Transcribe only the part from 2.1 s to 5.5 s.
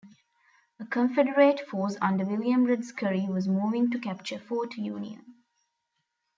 William Read Scurry was moving to capture Fort Union.